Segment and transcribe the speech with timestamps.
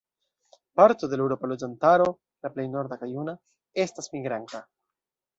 [0.79, 3.35] Parto de la eŭropa loĝantaro -la plej norda kaj juna-
[3.85, 4.63] estas migranta.